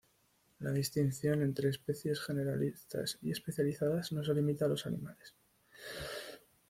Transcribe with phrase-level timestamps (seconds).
[0.57, 5.35] La distinción entre especies generalistas y especializadas no se limita a los animales.